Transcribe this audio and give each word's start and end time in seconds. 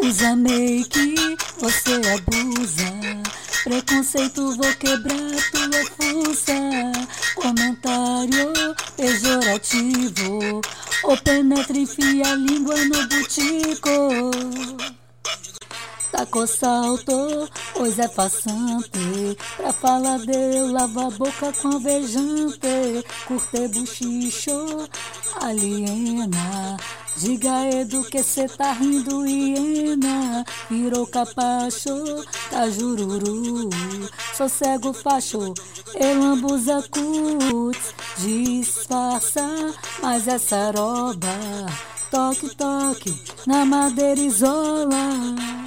Usa 0.00 0.36
make, 0.36 1.14
você 1.58 1.94
abusa. 1.94 2.92
Preconceito, 3.64 4.56
vou 4.56 4.74
quebrar 4.74 5.30
tua 5.50 5.84
força. 5.96 6.52
Comentário 7.36 8.52
pejorativo. 8.96 10.60
Ou 11.04 11.16
penetra 11.18 11.78
e 11.78 11.86
fia 11.86 12.32
a 12.32 12.34
língua 12.34 12.76
no 12.84 13.08
butico. 13.08 15.03
Tacou 16.16 16.46
salto, 16.46 17.50
pois 17.72 17.98
é 17.98 18.06
façante. 18.06 19.36
Pra 19.56 19.72
falar 19.72 20.20
de 20.20 20.62
lava 20.70 21.08
a 21.08 21.10
boca 21.10 21.52
com 21.60 21.72
alvejante. 21.72 23.04
Curte 23.26 23.66
buchicho, 23.66 24.88
aliena. 25.42 26.76
Diga 27.16 27.68
Edu 27.68 28.04
que 28.04 28.22
cê 28.22 28.46
tá 28.46 28.72
rindo, 28.74 29.26
hiena. 29.26 30.44
Virou 30.70 31.04
capacho, 31.04 32.24
tá 32.48 32.70
jururu. 32.70 33.68
Sou 34.36 34.48
cego 34.48 34.92
facho, 34.92 35.52
elambuza 35.96 36.80
cuts. 36.92 37.92
Disfarça, 38.18 39.42
mas 40.00 40.28
é 40.28 40.38
saroba. 40.38 41.26
Toque, 42.08 42.54
toque, 42.54 43.20
na 43.48 43.64
madeira 43.64 44.20
isola. 44.20 45.63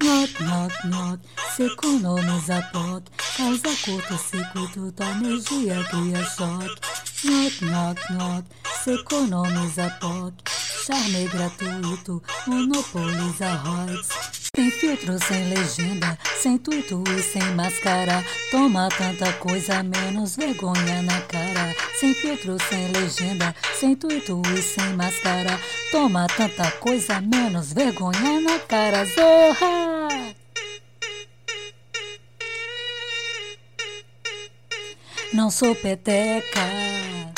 Knock, 0.00 0.30
knock, 0.38 0.72
knock, 0.84 1.20
se 1.56 1.64
economiza 1.64 2.62
POC, 2.72 3.02
causa 3.36 3.70
curto-circuito, 3.84 4.92
tua 4.92 5.10
energia 5.10 5.82
cria 5.84 6.22
choque. 6.36 6.80
Knock, 7.24 7.58
knock, 7.60 8.06
knock, 8.08 8.44
se 8.84 8.94
economiza 8.94 9.90
POC, 10.00 10.34
charme 10.86 11.24
gratuito, 11.28 12.22
monopoliza 12.46 13.62
royalties. 13.64 14.27
Sem 14.58 14.72
filtro, 14.72 15.16
sem 15.20 15.50
legenda, 15.50 16.18
sem 16.42 16.54
intuito 16.54 17.04
e 17.16 17.22
sem 17.22 17.54
máscara. 17.54 18.24
Toma 18.50 18.88
tanta 18.88 19.32
coisa, 19.34 19.84
menos 19.84 20.34
vergonha 20.34 21.00
na 21.00 21.20
cara. 21.20 21.76
Sem 21.94 22.12
filtro, 22.12 22.56
sem 22.68 22.88
legenda, 22.88 23.54
sem 23.78 23.92
intuito 23.92 24.42
e 24.52 24.60
sem 24.60 24.94
máscara. 24.94 25.56
Toma 25.92 26.26
tanta 26.26 26.72
coisa, 26.72 27.20
menos 27.20 27.72
vergonha 27.72 28.40
na 28.40 28.58
cara. 28.58 29.04
Zorra! 29.04 30.34
Não 35.32 35.52
sou 35.52 35.72
peteca. 35.76 37.37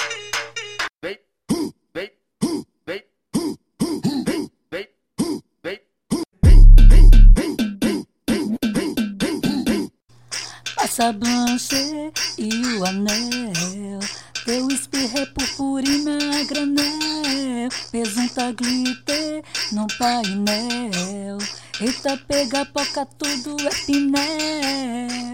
Passa 10.91 11.13
blanche 11.13 12.13
e 12.37 12.51
o 12.75 12.85
anel. 12.85 14.01
Teu 14.45 14.67
espirro 14.73 15.19
é 15.21 15.27
purpurina 15.27 16.19
a 16.19 16.43
granel. 16.43 17.69
Pesunta 17.93 18.51
glitter 18.51 19.45
no 19.71 19.87
painel. 19.97 21.39
Eita, 21.81 22.17
pega, 22.27 22.67
poca, 22.67 23.07
tudo 23.07 23.57
é 23.69 23.71
pinel. 23.87 25.30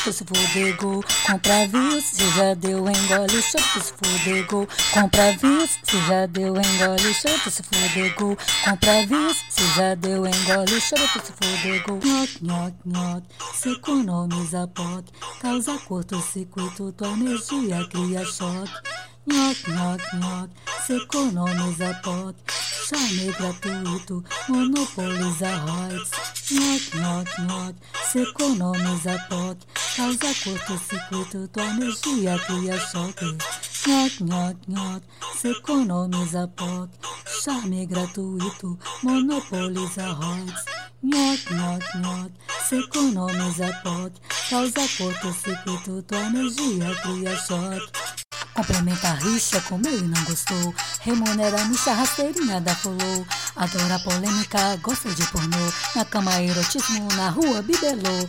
Choro 0.00 0.12
se 0.12 0.24
fodego. 0.24 1.04
Compra 1.26 1.66
viu, 1.66 2.00
se 2.00 2.30
já 2.36 2.54
deu 2.54 2.88
engole, 2.88 3.42
choro 3.42 3.84
se 3.84 3.92
fodego. 3.92 4.68
Compra 4.92 5.32
viu, 5.32 5.66
se 5.66 6.00
já 6.08 6.26
deu 6.26 6.56
engole, 6.56 7.14
choro 7.14 7.50
se 7.50 7.62
fodego. 7.62 8.36
Compra 8.64 9.06
viu, 9.06 9.34
se 9.34 9.66
já 9.76 9.94
deu 9.94 10.26
engole, 10.26 10.80
choro 10.80 11.08
se 11.24 11.32
fodego. 11.32 12.00
Nhoque, 12.02 12.38
nhoque, 12.42 12.76
nhoque, 12.86 13.26
se 13.54 13.70
economiza 13.70 14.66
POC, 14.68 15.04
causa 15.40 15.78
curto-circuito, 15.78 16.92
tua 16.92 17.08
energia 17.08 17.86
cria 17.90 18.24
choque. 18.24 18.72
Nhoque, 19.26 19.70
nhoque, 19.70 20.16
nhoque, 20.16 20.54
se 20.86 20.96
economiza 20.96 21.94
POC, 22.02 22.34
charme 22.88 23.32
gratuito, 23.32 24.24
monopoliza 24.48 25.50
royalties. 25.58 26.10
Nhoque, 26.50 26.96
nhoque, 26.98 27.42
nhoque, 27.42 27.78
se 28.10 28.22
economiza 28.22 29.18
POC, 29.28 29.58
causa 29.96 30.34
curto-circuito, 30.42 31.48
tua 31.48 31.64
energia 31.64 32.38
cria 32.38 32.78
choque. 32.78 33.24
Nhoque, 33.86 34.24
nhoque, 34.24 34.60
nhoque, 34.68 35.06
se 35.40 35.48
economiza 35.50 36.48
POC, 36.48 36.90
charme 37.42 37.86
gratuito, 37.86 38.78
monopoliza 39.02 40.12
royalties. 40.12 40.64
Nhoque, 41.02 41.54
nhoque, 41.54 41.98
nhoque, 41.98 42.32
se 42.68 42.76
economiza 42.76 43.72
POC, 43.82 44.12
causa 44.50 44.88
curto-circuito, 44.96 46.02
tua 46.02 46.20
energia 46.20 46.94
cria 47.02 47.36
choque. 47.36 47.92
Complementa 48.54 49.08
a 49.08 49.14
rixa, 49.14 49.60
comeu 49.62 49.96
e 49.96 50.02
não 50.02 50.22
gostou. 50.24 50.74
Remunera 51.00 51.62
a 51.62 51.64
micha 51.64 51.94
rasteirinha 51.94 52.60
da 52.60 52.74
follow. 52.74 53.26
Adora 53.56 53.98
polêmica, 54.00 54.76
gosta 54.82 55.08
de 55.14 55.26
pornô. 55.28 55.72
Na 55.96 56.04
cama 56.04 56.42
erotismo, 56.42 57.08
na 57.16 57.30
rua 57.30 57.62
bibelô. 57.62 58.28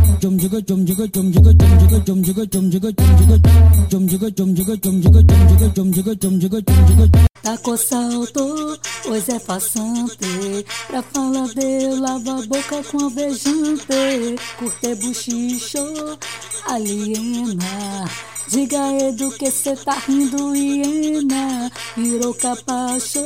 Taco 7.41 7.75
salto, 7.75 8.79
pois 9.03 9.27
é 9.29 9.39
façante. 9.39 10.63
Pra 10.87 11.01
falar 11.01 11.47
de 11.47 11.99
lava 11.99 12.37
a 12.37 12.45
boca 12.45 12.83
com 12.83 13.05
alvejante. 13.05 14.35
Curte 14.59 14.95
buchicho, 14.95 16.19
aliena. 16.67 18.05
Diga 18.47 18.83
aí 18.83 19.15
que 19.39 19.49
cê 19.49 19.77
tá 19.77 19.93
rindo, 20.05 20.53
hiena 20.53 21.71
Virou 21.95 22.33
capacho, 22.33 23.21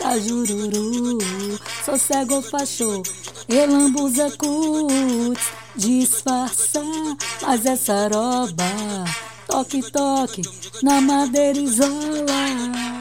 tá 0.00 0.18
jururu 0.18 1.18
Sossego 1.84 2.40
fachou, 2.40 3.02
elambuza 3.50 4.30
cuts 4.38 5.61
Disfarça, 5.74 6.82
mas 7.40 7.64
é 7.64 7.76
saroba. 7.76 8.64
Toque, 9.46 9.82
toque, 9.90 10.42
na 10.82 11.00
madeira 11.00 11.58
isola. 11.58 12.91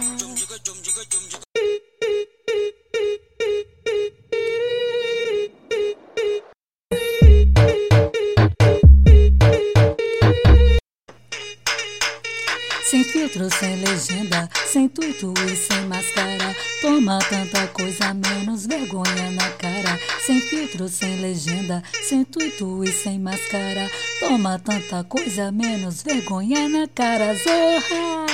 Filtro, 13.22 13.50
sem 13.52 13.76
legenda, 13.76 14.50
sem 14.66 14.85
intuito 14.85 15.32
e 15.46 15.56
sem 15.56 15.85
máscara. 15.85 16.56
Toma 16.82 17.20
tanta 17.29 17.68
coisa, 17.68 18.16
menos 18.16 18.66
vergonha 18.66 19.29
na 19.32 19.47
cara. 19.52 20.00
Sem 20.26 20.40
filtro, 20.40 20.88
sem 20.88 21.22
legenda, 21.22 21.84
sem 22.02 22.22
intuito 22.22 22.84
e 22.84 22.91
sem 22.91 23.20
máscara. 23.20 23.88
Toma 24.20 24.58
tanta 24.58 25.03
coisa, 25.03 25.52
menos 25.52 26.02
vergonha 26.02 26.68
na 26.68 26.88
cara. 26.88 27.35
Zorra! 27.35 28.26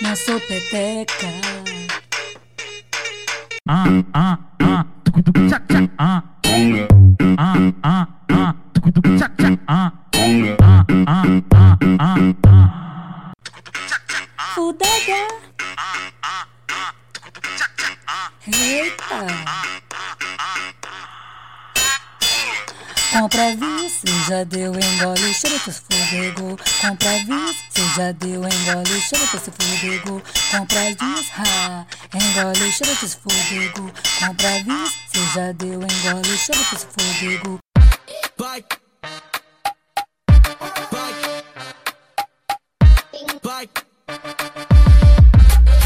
Não 0.00 0.16
sou 0.16 0.40
ah, 3.68 3.84
ah, 4.14 4.38
ah, 4.60 4.86
tucu 5.04 5.22
tucu 5.22 5.48
tchac 5.48 5.66
tchac, 5.68 5.90
ah, 5.98 6.22
ah, 7.38 7.72
ah, 7.82 8.08
ah, 8.30 8.54
tucu 8.72 8.90
tucu 8.92 9.16
tchac 9.16 9.36
tchac, 9.36 9.58
ah, 9.68 10.01
longa. 10.22 10.56
Fudega. 14.54 15.22
Eita. 18.46 19.26
Compra 23.12 23.54
vice, 23.54 24.06
já 24.28 24.44
deu 24.44 24.72
engole, 24.74 25.34
cheiro 25.34 25.58
que 25.60 25.72
se 25.72 25.82
fudego. 25.82 26.56
Compra 26.80 27.18
vice, 27.18 27.94
já 27.96 28.12
deu 28.12 28.42
engole, 28.42 29.00
cheiro 29.00 29.26
que 29.28 29.38
se 29.38 29.50
fudego. 29.50 30.22
Compra 30.50 30.84
vice, 30.90 31.32
ha, 31.36 31.86
engole, 32.14 32.72
cheiro 32.72 32.96
que 32.96 33.08
se 33.08 33.18
fudego. 33.18 33.92
Compra 34.18 34.50
vice, 34.64 35.34
já 35.34 35.52
deu 35.52 35.74
engole, 35.82 36.38
cheiro 36.38 36.64
que 36.70 36.78
se 36.78 36.86
fudego. 36.86 37.58
Vai. 38.38 38.64
Vai. 40.90 41.12
Vai. 43.42 43.68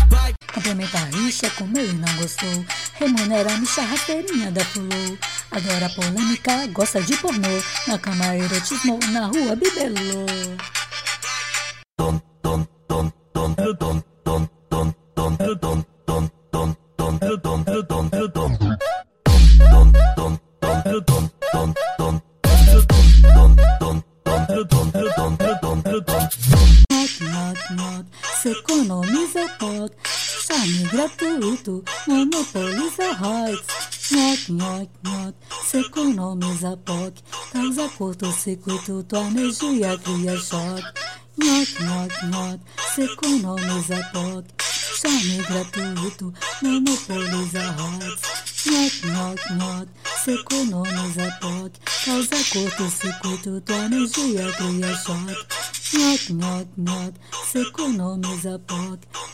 Vai. 0.08 0.34
Complementa 0.52 0.98
a 0.98 1.04
rixa 1.16 1.50
com 1.50 1.66
meu 1.66 1.88
e 1.88 1.92
não 1.94 2.16
gostou. 2.16 2.64
Remunera 2.94 3.50
a 3.50 3.82
rasteirinha 3.82 4.50
da 4.50 4.64
Fulô. 4.64 5.16
Adora 5.50 5.88
polêmica, 5.90 6.66
gosta 6.68 7.00
de 7.00 7.16
pornô. 7.16 7.48
Na 7.86 7.98
cama 7.98 8.36
erotismo, 8.36 8.98
na 9.12 9.26
rua 9.26 9.56
bibelô. 9.56 10.26
Se 28.42 28.50
economiza 28.50 29.48
POC. 29.58 29.92
Charme 30.46 30.82
gratuito, 30.92 31.82
monopoliza 32.06 33.06
rights. 33.20 33.66
Knock, 34.10 34.40
knock, 34.48 34.88
knock, 35.02 35.34
se 35.64 35.78
economiza 35.80 36.76
POC. 36.84 37.14
Causa 37.52 37.88
curto-circuito, 37.88 39.02
tua 39.08 39.20
energia 39.20 39.98
cria 39.98 40.36
choque. 40.36 40.92
Knock, 41.36 41.68
knock, 41.78 42.12
knock, 42.20 42.60
se 42.94 43.02
economiza 43.04 43.98
POC. 44.12 44.44
Charme 45.00 45.36
gratuito, 45.48 46.32
monopoliza 46.62 47.62
rights. 47.78 48.22
Knock, 48.66 48.92
knock, 49.02 49.40
knock, 49.48 49.88
se 50.24 50.32
economiza 50.34 51.26
POC. 51.40 51.72
Causa 52.04 52.36
curto-circuito, 52.52 53.60
tua 53.60 53.84
energia 53.84 54.52
cria 54.52 54.92
choque. 55.04 55.36
Knock, 55.92 56.28
knock, 56.28 57.14
se 57.45 57.45
economiza 57.60 58.58
POC. 58.58 59.25